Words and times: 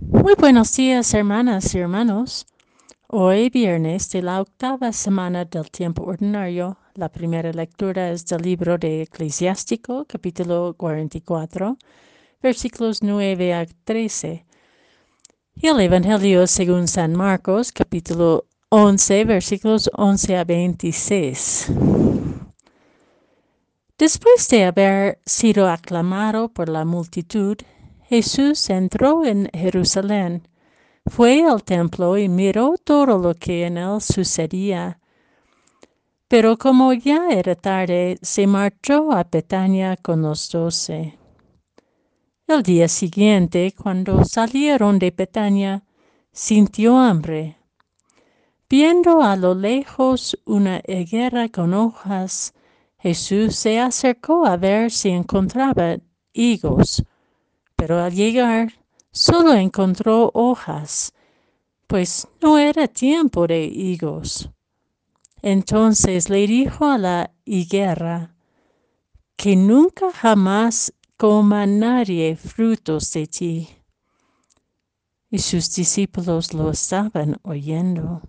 Muy 0.00 0.34
buenos 0.38 0.76
días, 0.76 1.12
hermanas 1.12 1.74
y 1.74 1.78
hermanos. 1.78 2.46
Hoy, 3.08 3.50
viernes 3.50 4.08
de 4.10 4.22
la 4.22 4.40
octava 4.40 4.92
semana 4.92 5.44
del 5.44 5.70
tiempo 5.70 6.04
ordinario, 6.04 6.78
la 6.94 7.08
primera 7.08 7.52
lectura 7.52 8.10
es 8.10 8.24
del 8.26 8.42
libro 8.42 8.78
de 8.78 9.02
Eclesiástico, 9.02 10.04
capítulo 10.04 10.74
44, 10.78 11.76
versículos 12.40 13.02
9 13.02 13.54
a 13.54 13.66
13. 13.84 14.46
Y 15.56 15.66
el 15.66 15.80
Evangelio 15.80 16.46
según 16.46 16.86
San 16.86 17.16
Marcos, 17.16 17.72
capítulo 17.72 18.46
11, 18.68 19.24
versículos 19.24 19.90
11 19.94 20.36
a 20.36 20.44
26. 20.44 21.72
Después 23.98 24.48
de 24.48 24.64
haber 24.64 25.18
sido 25.26 25.68
aclamado 25.68 26.50
por 26.50 26.68
la 26.68 26.84
multitud, 26.84 27.56
Jesús 28.08 28.70
entró 28.70 29.22
en 29.26 29.50
Jerusalén, 29.52 30.48
fue 31.04 31.44
al 31.44 31.62
templo 31.62 32.16
y 32.16 32.26
miró 32.30 32.76
todo 32.82 33.18
lo 33.18 33.34
que 33.34 33.66
en 33.66 33.76
él 33.76 34.00
sucedía. 34.00 34.98
Pero 36.26 36.56
como 36.56 36.94
ya 36.94 37.28
era 37.28 37.54
tarde, 37.54 38.18
se 38.22 38.46
marchó 38.46 39.12
a 39.12 39.24
Betania 39.24 39.94
con 39.98 40.22
los 40.22 40.48
doce. 40.48 41.18
El 42.46 42.62
día 42.62 42.88
siguiente, 42.88 43.74
cuando 43.76 44.24
salieron 44.24 44.98
de 44.98 45.10
Betania, 45.10 45.84
sintió 46.32 46.96
hambre. 46.96 47.58
Viendo 48.70 49.20
a 49.20 49.36
lo 49.36 49.54
lejos 49.54 50.38
una 50.46 50.80
higuera 50.86 51.50
con 51.50 51.74
hojas, 51.74 52.54
Jesús 52.98 53.54
se 53.54 53.78
acercó 53.78 54.46
a 54.46 54.56
ver 54.56 54.90
si 54.90 55.10
encontraba 55.10 55.98
higos 56.32 57.04
pero 57.78 58.02
al 58.02 58.12
llegar 58.12 58.72
solo 59.12 59.54
encontró 59.54 60.32
hojas, 60.34 61.12
pues 61.86 62.26
no 62.42 62.58
era 62.58 62.88
tiempo 62.88 63.46
de 63.46 63.66
higos. 63.66 64.50
Entonces 65.42 66.28
le 66.28 66.44
dijo 66.48 66.86
a 66.86 66.98
la 66.98 67.30
higuera, 67.44 68.34
que 69.36 69.54
nunca 69.54 70.10
jamás 70.12 70.92
coma 71.16 71.66
nadie 71.66 72.34
frutos 72.34 73.12
de 73.12 73.26
ti. 73.28 73.68
Y 75.30 75.38
sus 75.38 75.72
discípulos 75.72 76.52
lo 76.54 76.70
estaban 76.70 77.38
oyendo. 77.44 78.22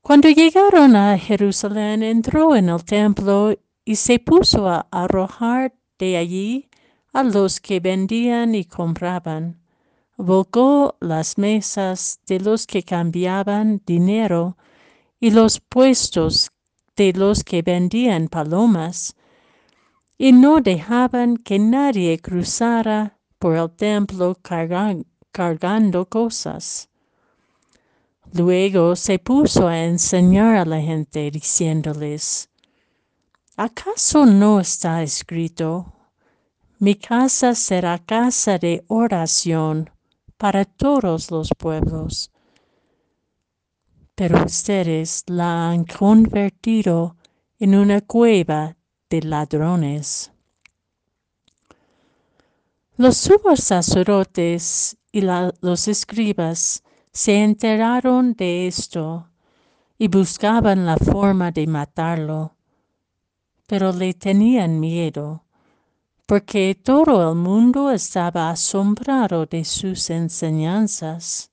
Cuando 0.00 0.30
llegaron 0.30 0.96
a 0.96 1.18
Jerusalén, 1.18 2.02
entró 2.02 2.56
en 2.56 2.70
el 2.70 2.82
templo 2.82 3.54
y 3.84 3.96
se 3.96 4.18
puso 4.18 4.66
a 4.66 4.86
arrojar 4.90 5.74
de 5.98 6.16
allí 6.16 6.69
a 7.12 7.22
los 7.22 7.60
que 7.60 7.80
vendían 7.80 8.54
y 8.54 8.64
compraban. 8.64 9.60
Volcó 10.16 10.96
las 11.00 11.38
mesas 11.38 12.20
de 12.26 12.40
los 12.40 12.66
que 12.66 12.82
cambiaban 12.82 13.82
dinero 13.86 14.56
y 15.18 15.30
los 15.30 15.60
puestos 15.60 16.50
de 16.96 17.12
los 17.12 17.44
que 17.44 17.62
vendían 17.62 18.28
palomas, 18.28 19.16
y 20.18 20.32
no 20.32 20.60
dejaban 20.60 21.38
que 21.38 21.58
nadie 21.58 22.18
cruzara 22.18 23.18
por 23.38 23.56
el 23.56 23.70
templo 23.70 24.36
cargando 25.32 26.06
cosas. 26.06 26.90
Luego 28.34 28.96
se 28.96 29.18
puso 29.18 29.66
a 29.66 29.82
enseñar 29.82 30.56
a 30.56 30.64
la 30.66 30.80
gente 30.80 31.30
diciéndoles, 31.30 32.50
¿acaso 33.56 34.26
no 34.26 34.60
está 34.60 35.02
escrito? 35.02 35.99
Mi 36.82 36.94
casa 36.94 37.54
será 37.54 37.98
casa 37.98 38.56
de 38.56 38.82
oración 38.88 39.90
para 40.38 40.64
todos 40.64 41.30
los 41.30 41.50
pueblos. 41.58 42.30
Pero 44.14 44.46
ustedes 44.46 45.24
la 45.26 45.68
han 45.68 45.84
convertido 45.84 47.16
en 47.58 47.74
una 47.74 48.00
cueva 48.00 48.78
de 49.10 49.20
ladrones. 49.20 50.32
Los 52.96 53.18
sumos 53.18 53.60
sacerdotes 53.60 54.96
y 55.12 55.20
los 55.20 55.86
escribas 55.86 56.82
se 57.12 57.44
enteraron 57.44 58.32
de 58.32 58.66
esto 58.66 59.28
y 59.98 60.08
buscaban 60.08 60.86
la 60.86 60.96
forma 60.96 61.50
de 61.50 61.66
matarlo, 61.66 62.56
pero 63.66 63.92
le 63.92 64.14
tenían 64.14 64.80
miedo 64.80 65.44
porque 66.30 66.76
todo 66.80 67.28
el 67.28 67.34
mundo 67.36 67.90
estaba 67.90 68.50
asombrado 68.50 69.46
de 69.46 69.64
sus 69.64 70.10
enseñanzas. 70.10 71.50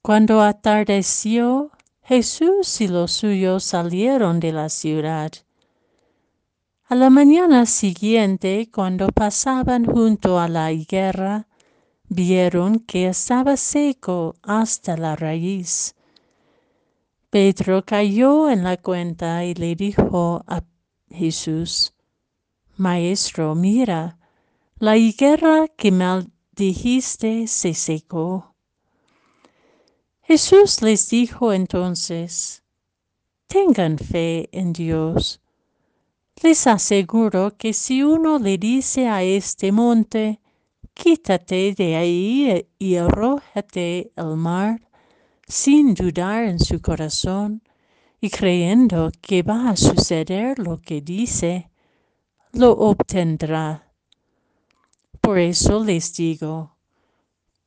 Cuando 0.00 0.40
atardeció, 0.40 1.72
Jesús 2.02 2.80
y 2.80 2.88
los 2.88 3.12
suyos 3.12 3.64
salieron 3.64 4.40
de 4.40 4.52
la 4.52 4.70
ciudad. 4.70 5.30
A 6.88 6.94
la 6.94 7.10
mañana 7.10 7.66
siguiente, 7.66 8.70
cuando 8.72 9.08
pasaban 9.08 9.84
junto 9.84 10.40
a 10.40 10.48
la 10.48 10.72
higuera, 10.72 11.48
vieron 12.08 12.78
que 12.78 13.08
estaba 13.08 13.58
seco 13.58 14.36
hasta 14.40 14.96
la 14.96 15.16
raíz. 15.16 15.94
Pedro 17.28 17.84
cayó 17.84 18.48
en 18.48 18.64
la 18.64 18.78
cuenta 18.78 19.44
y 19.44 19.52
le 19.52 19.76
dijo 19.76 20.42
a 20.46 20.62
Jesús, 21.10 21.92
Maestro, 22.82 23.54
mira, 23.54 24.18
la 24.80 24.96
higuera 24.96 25.68
que 25.68 25.92
maldijiste 25.92 27.46
se 27.46 27.74
secó. 27.74 28.56
Jesús 30.22 30.82
les 30.82 31.08
dijo 31.08 31.52
entonces, 31.52 32.64
tengan 33.46 33.98
fe 33.98 34.48
en 34.50 34.72
Dios. 34.72 35.40
Les 36.42 36.66
aseguro 36.66 37.56
que 37.56 37.72
si 37.72 38.02
uno 38.02 38.40
le 38.40 38.58
dice 38.58 39.06
a 39.06 39.22
este 39.22 39.70
monte, 39.70 40.40
quítate 40.92 41.74
de 41.74 41.94
ahí 41.94 42.66
y 42.80 42.96
arrójate 42.96 44.10
al 44.16 44.36
mar, 44.36 44.80
sin 45.46 45.94
dudar 45.94 46.42
en 46.42 46.58
su 46.58 46.80
corazón 46.80 47.62
y 48.20 48.28
creyendo 48.28 49.12
que 49.20 49.44
va 49.44 49.70
a 49.70 49.76
suceder 49.76 50.58
lo 50.58 50.80
que 50.80 51.00
dice, 51.00 51.68
lo 52.52 52.72
obtendrá. 52.72 53.90
Por 55.20 55.38
eso 55.38 55.82
les 55.82 56.12
digo, 56.14 56.76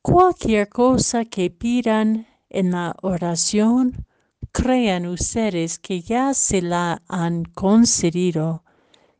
cualquier 0.00 0.68
cosa 0.68 1.24
que 1.24 1.50
pidan 1.50 2.26
en 2.48 2.70
la 2.70 2.94
oración, 3.02 4.06
crean 4.52 5.06
ustedes 5.06 5.78
que 5.78 6.00
ya 6.00 6.32
se 6.34 6.62
la 6.62 7.02
han 7.08 7.44
concedido 7.44 8.62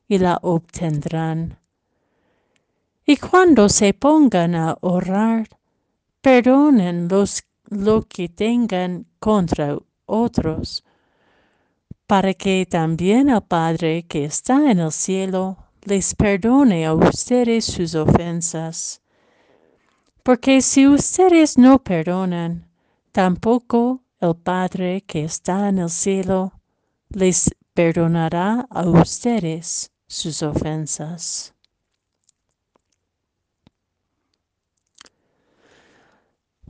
y 0.07 0.19
la 0.19 0.39
obtendrán. 0.43 1.59
Y 3.05 3.17
cuando 3.17 3.69
se 3.69 3.93
pongan 3.93 4.55
a 4.55 4.77
orar, 4.81 5.49
perdonen 6.21 7.09
los, 7.09 7.43
lo 7.69 8.03
que 8.03 8.29
tengan 8.29 9.07
contra 9.19 9.77
otros, 10.07 10.85
para 12.07 12.35
que 12.35 12.67
también 12.67 13.29
el 13.29 13.43
Padre 13.43 14.05
que 14.07 14.25
está 14.25 14.71
en 14.71 14.79
el 14.79 14.93
cielo 14.93 15.57
les 15.83 16.15
perdone 16.15 16.87
a 16.87 16.95
ustedes 16.95 17.65
sus 17.65 17.95
ofensas. 17.95 19.01
Porque 20.23 20.61
si 20.61 20.87
ustedes 20.87 21.59
no 21.59 21.83
perdonan, 21.83 22.69
tampoco 23.13 24.03
el 24.21 24.35
Padre 24.37 25.03
que 25.03 25.25
está 25.25 25.69
en 25.69 25.79
el 25.79 25.91
cielo 25.91 26.53
les 27.09 27.51
perdonará 27.75 28.67
a 28.71 28.89
ustedes 28.89 29.93
sus 30.07 30.43
ofensas. 30.43 31.55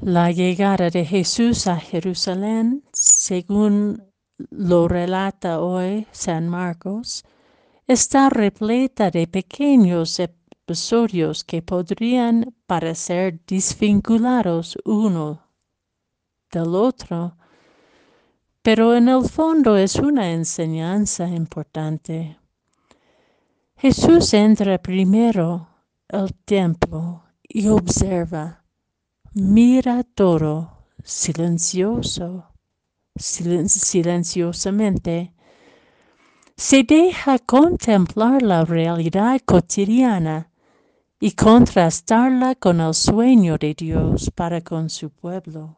La 0.01 0.31
llegada 0.31 0.91
de 0.91 1.05
Jesús 1.07 1.67
a 1.67 1.81
Jerusalén, 1.81 2.85
según 2.93 4.03
lo 4.51 4.89
relata 4.89 5.61
hoy 5.61 6.07
San 6.13 6.49
Marcos, 6.49 7.25
está 7.87 8.29
repleta 8.29 9.11
de 9.11 9.27
pequeños 9.27 10.19
episodios 10.19 11.45
que 11.45 11.63
podrían 11.63 12.55
parecer 12.67 13.41
desvinculados 13.47 14.77
uno 14.85 15.43
del 16.51 16.75
otro, 16.75 17.37
pero 18.63 18.97
en 18.97 19.09
el 19.09 19.25
fondo 19.29 19.77
es 19.77 19.97
una 19.97 20.33
enseñanza 20.33 21.29
importante. 21.29 22.39
Jesús 23.77 24.35
entra 24.35 24.79
primero 24.79 25.69
al 26.09 26.35
templo 26.35 27.25
y 27.43 27.69
observa, 27.69 28.65
mira 29.35 30.03
todo 30.03 30.89
silencioso 31.05 32.56
silenciosamente, 33.19 35.33
se 36.57 36.85
deja 36.85 37.39
contemplar 37.39 38.43
la 38.43 38.65
realidad 38.65 39.41
cotidiana 39.45 40.51
y 41.21 41.33
contrastarla 41.33 42.55
con 42.55 42.81
el 42.81 42.95
sueño 42.95 43.59
de 43.59 43.75
Dios 43.75 44.31
para 44.35 44.61
con 44.61 44.89
su 44.89 45.11
pueblo. 45.11 45.77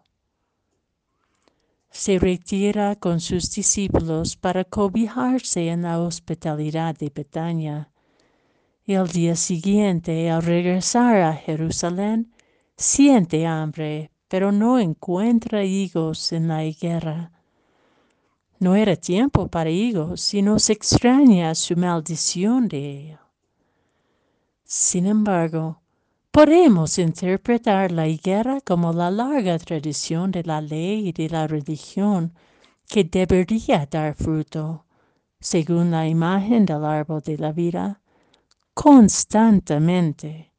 Se 1.90 2.18
retira 2.18 2.96
con 2.96 3.18
sus 3.18 3.50
discípulos 3.50 4.36
para 4.36 4.64
cobijarse 4.64 5.68
en 5.68 5.82
la 5.82 6.00
hospitalidad 6.00 6.96
de 6.96 7.10
Betania. 7.14 7.90
Y 8.84 8.94
al 8.94 9.08
día 9.08 9.36
siguiente, 9.36 10.30
al 10.30 10.42
regresar 10.42 11.22
a 11.22 11.34
Jerusalén, 11.34 12.32
siente 12.76 13.46
hambre, 13.46 14.10
pero 14.28 14.52
no 14.52 14.78
encuentra 14.78 15.64
higos 15.64 16.32
en 16.32 16.48
la 16.48 16.64
higuera. 16.64 17.32
No 18.60 18.76
era 18.76 18.96
tiempo 18.96 19.48
para 19.48 19.70
higos, 19.70 20.20
sino 20.20 20.58
se 20.58 20.74
extraña 20.74 21.54
su 21.54 21.76
maldición 21.76 22.68
de 22.68 22.90
ello. 22.90 23.18
Sin 24.64 25.06
embargo, 25.06 25.80
podemos 26.30 26.98
interpretar 26.98 27.90
la 27.90 28.06
higuera 28.06 28.60
como 28.60 28.92
la 28.92 29.10
larga 29.10 29.58
tradición 29.58 30.30
de 30.30 30.42
la 30.42 30.60
ley 30.60 31.08
y 31.08 31.12
de 31.12 31.30
la 31.30 31.46
religión 31.46 32.34
que 32.86 33.04
debería 33.04 33.86
dar 33.86 34.14
fruto, 34.14 34.84
según 35.40 35.90
la 35.90 36.06
imagen 36.06 36.66
del 36.66 36.84
árbol 36.84 37.22
de 37.22 37.38
la 37.38 37.52
vida, 37.52 38.00
constantemente. 38.74 40.52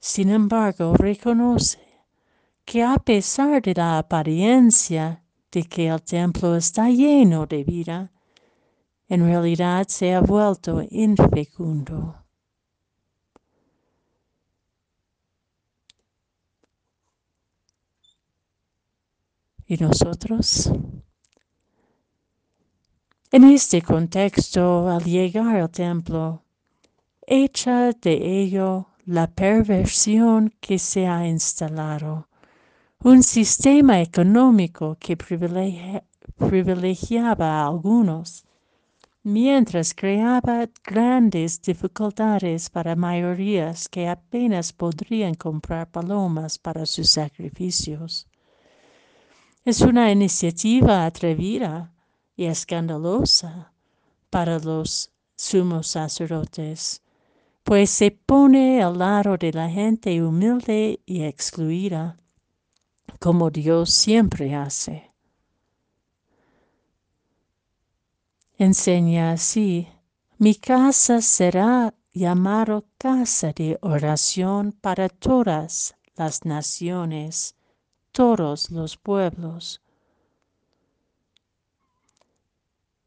Sin 0.00 0.30
embargo, 0.30 0.94
reconoce 0.94 1.89
que 2.70 2.84
a 2.84 2.98
pesar 2.98 3.60
de 3.60 3.74
la 3.74 3.98
apariencia 3.98 5.24
de 5.50 5.64
que 5.64 5.88
el 5.88 6.00
templo 6.02 6.54
está 6.54 6.88
lleno 6.88 7.44
de 7.44 7.64
vida, 7.64 8.12
en 9.08 9.24
realidad 9.24 9.88
se 9.88 10.14
ha 10.14 10.20
vuelto 10.20 10.80
infecundo. 10.88 12.14
¿Y 19.66 19.76
nosotros? 19.78 20.70
En 23.32 23.42
este 23.42 23.82
contexto, 23.82 24.88
al 24.88 25.02
llegar 25.02 25.56
al 25.56 25.70
templo, 25.70 26.44
echa 27.26 27.90
de 27.90 28.42
ello 28.42 28.86
la 29.06 29.26
perversión 29.26 30.54
que 30.60 30.78
se 30.78 31.08
ha 31.08 31.26
instalado, 31.26 32.29
un 33.02 33.22
sistema 33.22 34.02
económico 34.02 34.98
que 35.00 35.16
privilegiaba 36.36 37.46
a 37.46 37.66
algunos, 37.66 38.44
mientras 39.22 39.94
creaba 39.94 40.68
grandes 40.84 41.62
dificultades 41.62 42.68
para 42.68 42.94
mayorías 42.96 43.88
que 43.88 44.06
apenas 44.06 44.74
podrían 44.74 45.32
comprar 45.34 45.90
palomas 45.90 46.58
para 46.58 46.84
sus 46.84 47.08
sacrificios. 47.08 48.26
Es 49.64 49.80
una 49.80 50.12
iniciativa 50.12 51.06
atrevida 51.06 51.94
y 52.36 52.44
escandalosa 52.44 53.72
para 54.28 54.58
los 54.58 55.10
sumos 55.36 55.86
sacerdotes, 55.86 57.00
pues 57.64 57.88
se 57.88 58.10
pone 58.10 58.82
al 58.82 58.98
lado 58.98 59.38
de 59.38 59.52
la 59.52 59.70
gente 59.70 60.22
humilde 60.22 61.00
y 61.06 61.22
excluida, 61.22 62.18
como 63.18 63.50
Dios 63.50 63.90
siempre 63.90 64.54
hace. 64.54 65.10
Enseña 68.58 69.32
así, 69.32 69.88
mi 70.38 70.54
casa 70.54 71.20
será 71.22 71.94
llamado 72.12 72.86
casa 72.98 73.52
de 73.52 73.78
oración 73.80 74.72
para 74.72 75.08
todas 75.08 75.94
las 76.16 76.44
naciones 76.44 77.56
todos 78.12 78.70
los 78.70 78.96
pueblos. 78.96 79.80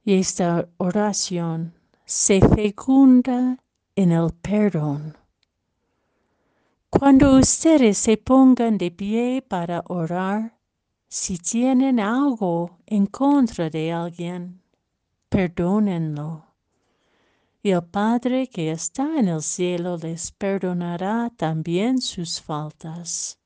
Y 0.05 0.19
esta 0.19 0.67
oración 0.77 1.73
se 2.05 2.41
fecunda 2.41 3.57
en 3.95 4.11
el 4.11 4.31
perdón. 4.33 5.17
Cuando 6.99 7.37
ustedes 7.37 7.97
se 7.97 8.17
pongan 8.17 8.77
de 8.77 8.91
pie 8.91 9.41
para 9.41 9.83
orar, 9.87 10.59
si 11.09 11.39
tienen 11.39 11.99
algo 11.99 12.77
en 12.85 13.07
contra 13.07 13.67
de 13.71 13.91
alguien, 13.91 14.61
perdónenlo. 15.27 16.45
Y 17.63 17.71
el 17.71 17.83
Padre 17.83 18.47
que 18.47 18.71
está 18.71 19.17
en 19.17 19.27
el 19.27 19.41
cielo 19.41 19.97
les 19.97 20.31
perdonará 20.31 21.31
también 21.35 21.99
sus 21.99 22.39
faltas. 22.39 23.39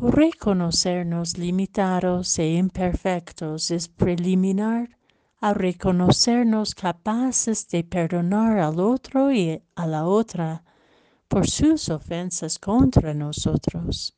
Reconocernos 0.00 1.36
limitados 1.36 2.38
e 2.38 2.54
imperfectos 2.54 3.70
es 3.70 3.86
preliminar 3.86 4.96
a 5.40 5.52
reconocernos 5.52 6.74
capaces 6.74 7.68
de 7.68 7.84
perdonar 7.84 8.58
al 8.58 8.80
otro 8.80 9.32
y 9.32 9.62
a 9.74 9.86
la 9.86 10.06
otra 10.06 10.64
por 11.28 11.46
sus 11.48 11.88
ofensas 11.88 12.58
contra 12.58 13.12
nosotros. 13.12 14.16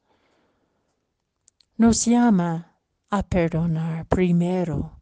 Nos 1.76 2.04
llama 2.04 2.76
a 3.10 3.22
perdonar 3.22 4.06
primero, 4.06 5.00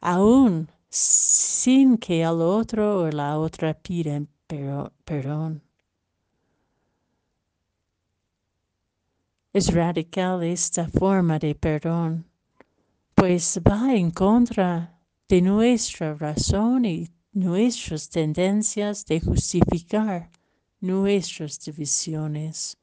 aun 0.00 0.70
sin 0.88 1.98
que 1.98 2.22
el 2.22 2.40
otro 2.40 3.00
o 3.00 3.10
la 3.10 3.38
otra 3.38 3.74
piden 3.74 4.28
perdón. 5.04 5.62
Es 9.52 9.72
radical 9.72 10.42
esta 10.42 10.86
forma 10.88 11.38
de 11.38 11.54
perdón, 11.54 12.26
pues 13.14 13.58
va 13.66 13.94
en 13.94 14.10
contra 14.10 14.95
de 15.28 15.42
nuestra 15.42 16.14
razón 16.14 16.84
y 16.84 17.08
nuestras 17.32 18.08
tendencias 18.08 19.04
de 19.06 19.20
justificar 19.20 20.30
nuestras 20.80 21.58
divisiones. 21.60 22.76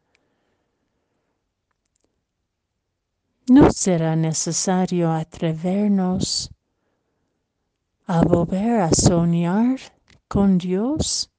No 3.50 3.72
será 3.72 4.16
necesario 4.16 5.12
atrevernos 5.12 6.50
a 8.06 8.22
volver 8.22 8.82
a 8.82 8.92
soñar 8.92 9.80
con 10.28 10.58
Dios 10.58 11.30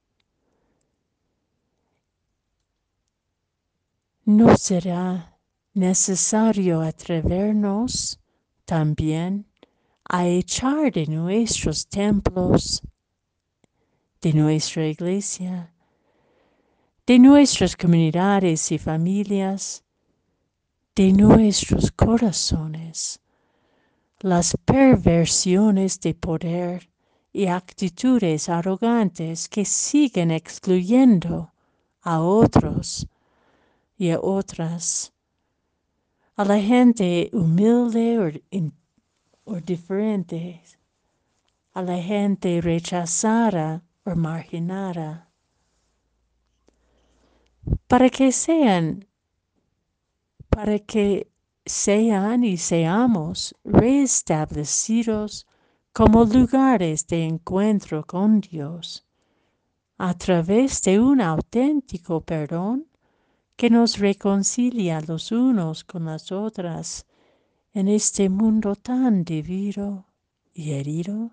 ¿No 4.26 4.56
será 4.56 5.38
necesario 5.75 6.80
atrevernos 6.80 8.18
también 8.64 9.46
a 10.16 10.28
echar 10.28 10.92
de 10.92 11.09
nuestros 11.09 11.88
templos, 11.88 12.80
de 14.23 14.33
nuestra 14.33 14.87
iglesia, 14.87 15.75
de 17.04 17.18
nuestras 17.18 17.75
comunidades 17.75 18.71
y 18.71 18.78
familias, 18.78 19.83
de 20.94 21.12
nuestros 21.12 21.90
corazones, 21.90 23.18
las 24.21 24.56
perversiones 24.64 25.99
de 25.99 26.14
poder 26.14 26.88
y 27.33 27.47
actitudes 27.47 28.49
arrogantes 28.49 29.49
que 29.49 29.64
siguen 29.64 30.30
excluyendo 30.30 31.52
a 32.02 32.21
otros 32.21 33.04
y 33.99 34.11
a 34.11 34.21
otras, 34.21 35.12
a 36.37 36.44
la 36.44 36.61
gente 36.61 37.30
humilde 37.33 38.21
o, 38.21 38.84
diferente, 39.60 40.62
a 41.72 41.82
la 41.82 41.96
gente 41.96 42.60
rechazada 42.60 43.82
o 44.04 44.14
marginada, 44.14 45.28
para 47.88 48.10
que 48.10 48.32
sean, 48.32 49.06
para 50.48 50.78
que 50.78 51.28
sean 51.64 52.44
y 52.44 52.56
seamos 52.56 53.54
reestablecidos 53.64 55.46
como 55.92 56.24
lugares 56.24 57.06
de 57.06 57.24
encuentro 57.24 58.04
con 58.04 58.40
Dios, 58.40 59.04
a 59.98 60.14
través 60.14 60.82
de 60.82 60.98
un 60.98 61.20
auténtico 61.20 62.20
perdón 62.20 62.86
que 63.56 63.70
nos 63.70 63.98
reconcilia 63.98 65.00
los 65.00 65.30
unos 65.30 65.84
con 65.84 66.06
las 66.06 66.32
otras 66.32 67.06
en 67.75 67.88
este 67.88 68.28
mundo 68.28 68.76
tan 68.76 69.25
dividido 69.25 70.07
y 70.52 70.73
herido? 70.73 71.33